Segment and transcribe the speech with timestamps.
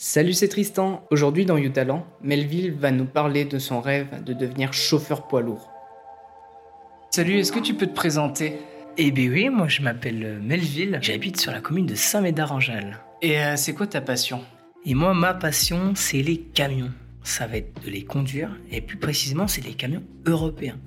[0.00, 1.04] Salut, c'est Tristan.
[1.10, 5.72] Aujourd'hui dans YouTalent, Melville va nous parler de son rêve de devenir chauffeur poids lourd.
[7.10, 8.60] Salut, est-ce que tu peux te présenter?
[8.96, 13.00] Eh bien oui, moi je m'appelle Melville, j'habite sur la commune de Saint-Médard-en-Jalles.
[13.22, 14.40] Et euh, c'est quoi ta passion?
[14.84, 16.92] Et moi, ma passion, c'est les camions.
[17.24, 20.78] Ça va être de les conduire, et plus précisément, c'est les camions européens.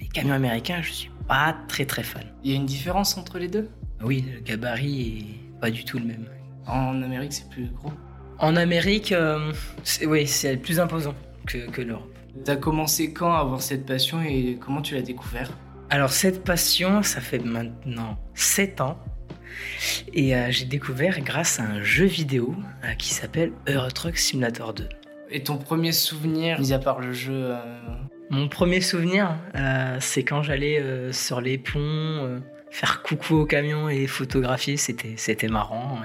[0.00, 2.24] Les camions américains, je suis pas très très fan.
[2.42, 3.70] Il y a une différence entre les deux?
[4.02, 6.26] Oui, le gabarit est pas du tout le même.
[6.66, 7.92] En Amérique, c'est plus gros.
[8.38, 11.14] En Amérique, euh, c'est, oui, c'est plus imposant
[11.46, 12.12] que, que l'Europe.
[12.44, 15.50] T'as commencé quand à avoir cette passion et comment tu l'as découvert?
[15.88, 18.98] Alors cette passion, ça fait maintenant 7 ans.
[20.12, 22.54] Et euh, j'ai découvert grâce à un jeu vidéo
[22.84, 24.88] euh, qui s'appelle Euro Truck Simulator 2.
[25.30, 27.58] Et ton premier souvenir, mis à part le jeu euh,
[28.30, 29.36] Mon premier souvenir,
[30.00, 32.40] c'est quand j'allais sur les ponts
[32.76, 34.76] faire coucou aux camions et les photographier.
[34.76, 36.00] C'était, c'était marrant.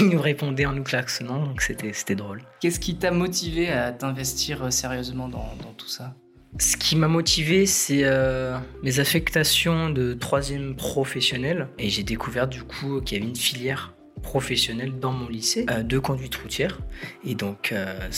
[0.00, 2.42] Ils nous répondaient en nous klaxonnant, donc c'était, c'était drôle.
[2.60, 6.14] Qu'est-ce qui t'a motivé à t'investir euh, sérieusement dans, dans tout ça?
[6.58, 11.68] Ce qui m'a motivé, c'est euh, mes affectations de troisième professionnel.
[11.78, 15.82] Et j'ai découvert du coup qu'il y avait une filière professionnelle dans mon lycée euh,
[15.82, 16.80] de conduite routière.
[17.24, 18.10] Et donc euh,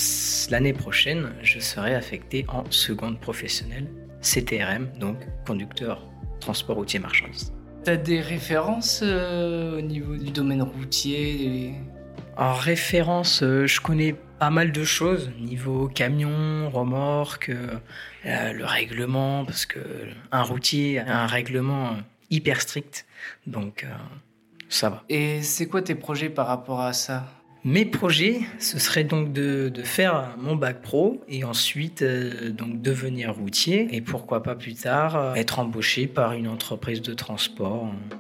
[0.51, 3.89] l'année prochaine, je serai affecté en seconde professionnelle
[4.23, 6.09] CTRM, donc conducteur
[6.41, 7.53] transport routier marchandises.
[7.85, 11.75] T'as des références euh, au niveau du domaine routier
[12.37, 19.45] En référence, euh, je connais pas mal de choses niveau camion, remorque, euh, le règlement,
[19.45, 19.81] parce que
[20.31, 21.97] un routier a un règlement
[22.31, 23.05] hyper strict,
[23.49, 23.85] donc
[24.69, 25.03] ça va.
[25.09, 27.27] Et c'est quoi tes projets par rapport à ça?
[27.65, 32.83] Mes projets, ce serait donc de, de faire mon bac pro et ensuite euh, donc
[32.83, 37.87] devenir routier et pourquoi pas plus tard euh, être embauché par une entreprise de transport
[37.87, 38.17] euh,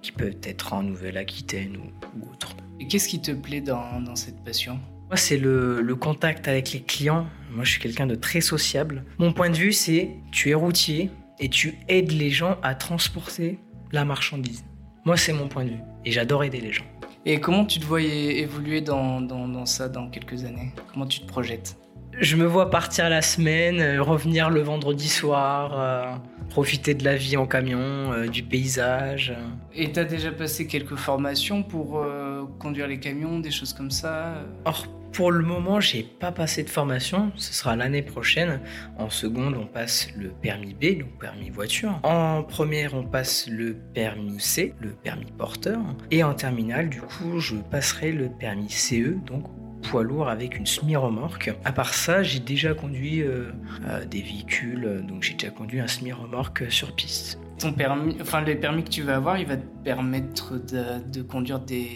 [0.00, 2.56] qui peut être en Nouvelle-Aquitaine ou, ou autre.
[2.80, 4.80] Et qu'est-ce qui te plaît dans, dans cette passion?
[5.08, 7.26] Moi, c'est le, le contact avec les clients.
[7.50, 9.04] Moi, je suis quelqu'un de très sociable.
[9.18, 13.58] Mon point de vue, c'est tu es routier et tu aides les gens à transporter
[13.92, 14.64] la marchandise.
[15.04, 15.80] Moi, c'est mon point de vue.
[16.06, 16.86] Et j'adore aider les gens.
[17.24, 20.72] Et comment tu te voyais évoluer dans, ça dans quelques années?
[20.92, 21.76] Comment tu te projettes?
[22.18, 26.14] Je me vois partir la semaine, euh, revenir le vendredi soir, euh,
[26.52, 29.30] profiter de la vie en camion, euh, du paysage.
[29.30, 29.42] euh.
[29.74, 34.34] Et t'as déjà passé quelques formations pour euh, conduire les camions, des choses comme ça
[34.66, 37.32] Or, pour le moment, j'ai pas passé de formation.
[37.36, 38.60] Ce sera l'année prochaine.
[38.98, 41.98] En seconde, on passe le permis B, donc permis voiture.
[42.02, 45.80] En première, on passe le permis C, le permis porteur.
[46.10, 49.44] Et en terminale, du coup, je passerai le permis CE, donc
[49.82, 51.52] poids lourd avec une semi-remorque.
[51.64, 53.52] À part ça, j'ai déjà conduit euh,
[53.86, 57.38] euh, des véhicules, euh, donc j'ai déjà conduit un semi-remorque sur piste.
[57.58, 61.22] Ton permis, enfin les permis que tu vas avoir, il va te permettre de, de
[61.22, 61.88] conduire des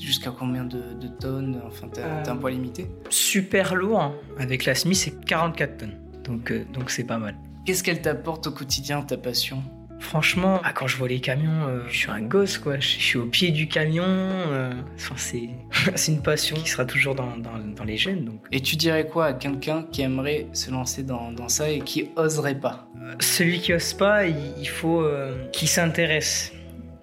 [0.00, 2.86] jusqu'à combien de, de tonnes Enfin, t'as Euh, un poids limité?
[3.10, 4.14] Super lourd, hein.
[4.38, 5.98] avec la SMI, c'est 44 tonnes.
[6.24, 7.36] Donc euh, donc c'est pas mal.
[7.66, 9.62] Qu'est-ce qu'elle t'apporte au quotidien, ta passion?
[10.00, 12.80] Franchement, ah, quand je vois les camions, euh, je suis un gosse, quoi.
[12.80, 14.04] Je, suis au pied du camion.
[14.06, 15.14] euh, Enfin,
[15.94, 18.24] c'est, une passion qui sera toujours dans, dans, dans les gènes.
[18.24, 21.80] Donc, Et tu dirais quoi à quelqu'un qui aimerait se lancer dans, dans ça et
[21.80, 22.88] qui oserait pas?
[23.02, 25.06] Euh, celui qui ose pas, il, il faut
[25.52, 26.52] qu'il s'intéresse.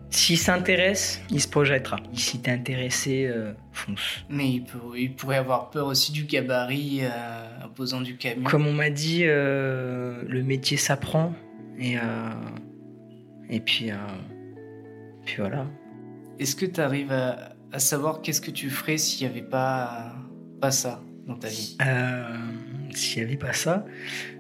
[0.10, 1.98] S'il s'intéresse, il se projettera.
[2.14, 4.24] Si t'es intéressé, euh, fonce.
[4.30, 8.44] Mais il, peut, il pourrait avoir peur aussi du gabarit euh, imposant du camion.
[8.50, 11.34] Comme on m'a dit, euh, le métier s'apprend.
[11.80, 11.98] Et,
[13.50, 13.96] et puis, euh,
[15.26, 15.66] puis voilà.
[16.40, 20.14] Est-ce que tu arrives à, à savoir qu'est-ce que tu ferais s'il n'y avait pas,
[20.62, 21.78] pas ça dans ta vie?
[21.86, 22.24] Euh,
[22.92, 23.86] S'il n'y avait pas ça,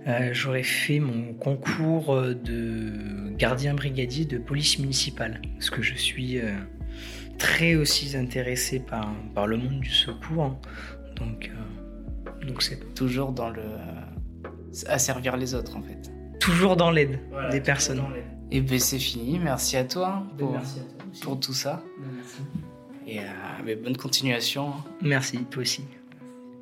[0.07, 5.41] euh, j'aurais fait mon concours euh, de gardien brigadier de police municipale.
[5.55, 6.39] Parce que je suis
[7.37, 10.43] très aussi intéressé par, par le monde du secours.
[10.43, 10.57] hein.
[11.17, 11.51] Donc,
[12.47, 13.61] donc c'est Toujours dans le.
[14.87, 16.11] à servir les autres en fait.
[16.39, 17.19] toujours dans l'aide
[17.51, 18.01] des personnes.
[18.51, 20.61] Et ben c'est fini, merci à toi pour, à toi
[21.11, 21.21] aussi.
[21.21, 21.83] pour tout ça.
[23.05, 23.23] Et euh,
[23.65, 24.73] ben, bonne continuation.
[25.01, 25.83] Merci, toi aussi.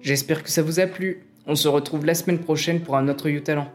[0.01, 1.25] J'espère que ça vous a plu.
[1.47, 3.71] On se retrouve la semaine prochaine pour un autre You Talent.